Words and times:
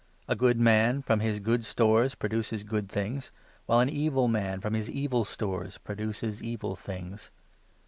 A 0.27 0.35
good 0.35 0.55
35 0.55 0.63
man, 0.63 1.01
from 1.03 1.19
his 1.19 1.39
good 1.39 1.63
stores, 1.63 2.15
produces 2.15 2.63
good 2.63 2.89
things; 2.89 3.31
while 3.67 3.81
an 3.81 3.89
evil 3.89 4.27
man, 4.27 4.59
from 4.59 4.73
his 4.73 4.89
evil 4.89 5.23
stores, 5.25 5.77
produces 5.77 6.41
evil 6.41 6.75
things. 6.75 7.29